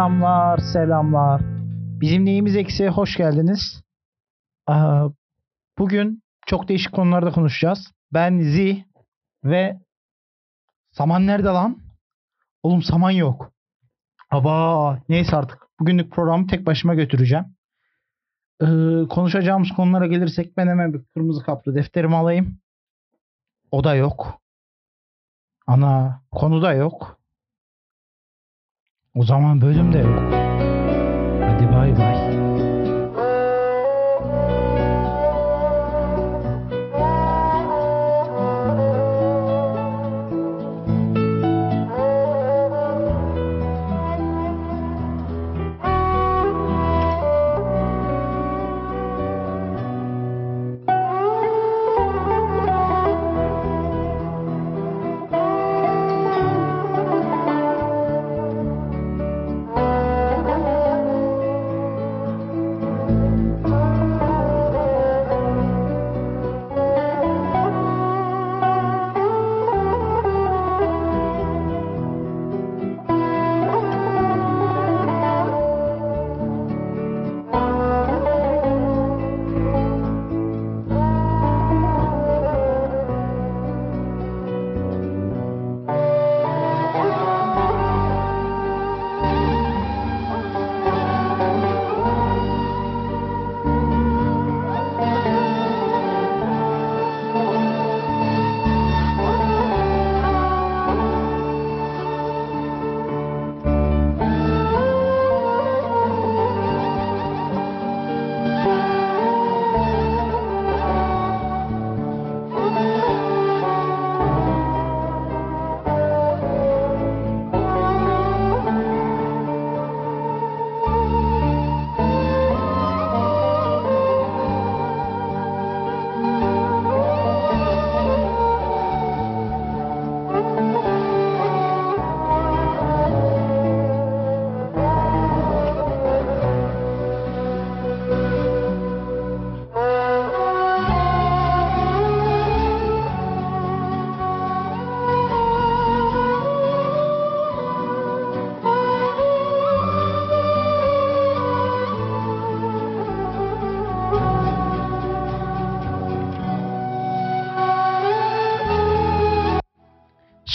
Selamlar, 0.00 0.58
selamlar. 0.58 1.40
Bizim 2.00 2.24
neyimiz 2.24 2.56
eksiğe 2.56 2.88
hoş 2.88 3.16
geldiniz. 3.16 3.82
Aa, 4.66 5.08
bugün 5.78 6.22
çok 6.46 6.68
değişik 6.68 6.92
konularda 6.92 7.32
konuşacağız. 7.32 7.92
Ben 8.12 8.40
Z 8.40 8.84
ve 9.44 9.80
Saman 10.92 11.26
nerede 11.26 11.48
lan? 11.48 11.78
Oğlum 12.62 12.82
Saman 12.82 13.10
yok. 13.10 13.52
Aba 14.30 14.98
neyse 15.08 15.36
artık. 15.36 15.66
Bugünlük 15.80 16.12
programı 16.12 16.46
tek 16.46 16.66
başıma 16.66 16.94
götüreceğim. 16.94 17.44
Ee, 18.62 18.66
konuşacağımız 19.10 19.68
konulara 19.76 20.06
gelirsek 20.06 20.56
ben 20.56 20.66
hemen 20.66 20.92
bir 20.94 21.04
kırmızı 21.04 21.44
kaplı 21.44 21.74
defterimi 21.74 22.16
alayım. 22.16 22.58
O 23.70 23.84
da 23.84 23.94
yok. 23.94 24.40
Ana 25.66 26.22
konu 26.30 26.62
da 26.62 26.72
yok. 26.72 27.19
O 29.14 29.24
zaman 29.24 29.60
bölüm 29.60 29.92
de 29.92 29.98
yok. 29.98 30.49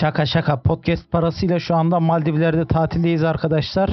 Şaka 0.00 0.26
şaka 0.26 0.62
podcast 0.62 1.12
parasıyla 1.12 1.58
şu 1.58 1.74
anda 1.76 2.00
Maldivler'de 2.00 2.66
tatildeyiz 2.66 3.24
arkadaşlar. 3.24 3.90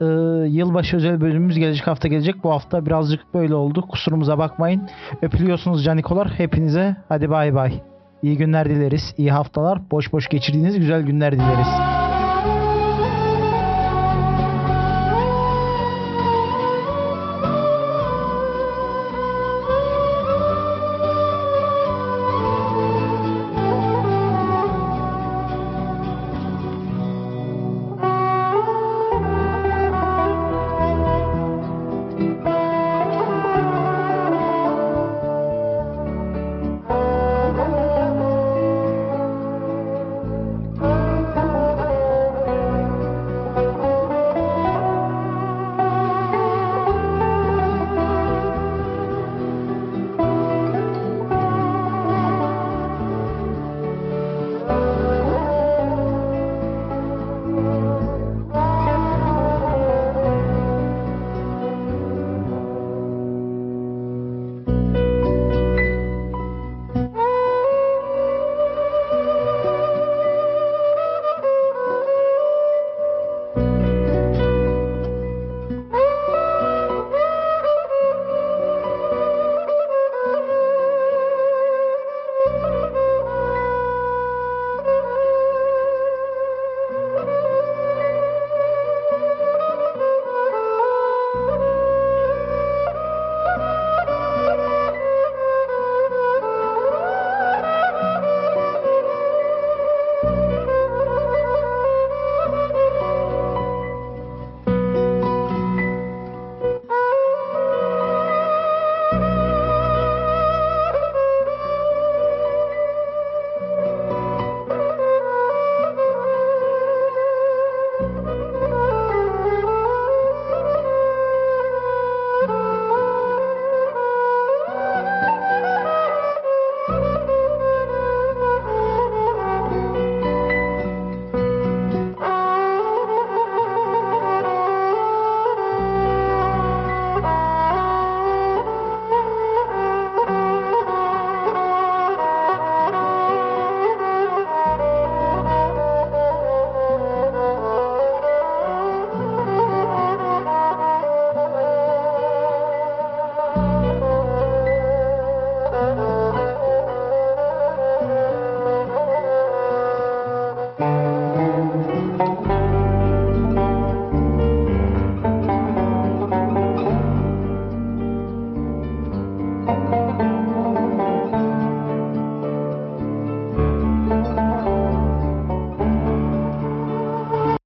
Ee, 0.00 0.04
yılbaşı 0.48 0.96
özel 0.96 1.20
bölümümüz 1.20 1.58
gelecek 1.58 1.86
hafta 1.86 2.08
gelecek. 2.08 2.44
Bu 2.44 2.50
hafta 2.50 2.86
birazcık 2.86 3.34
böyle 3.34 3.54
oldu. 3.54 3.84
Kusurumuza 3.88 4.38
bakmayın. 4.38 4.88
Öpülüyorsunuz 5.22 5.84
canikolar. 5.84 6.28
Hepinize 6.28 6.96
hadi 7.08 7.30
bay 7.30 7.54
bay. 7.54 7.82
İyi 8.22 8.36
günler 8.36 8.68
dileriz. 8.68 9.14
İyi 9.16 9.32
haftalar. 9.32 9.90
Boş 9.90 10.12
boş 10.12 10.28
geçirdiğiniz 10.28 10.78
güzel 10.78 11.02
günler 11.02 11.32
dileriz. 11.32 12.01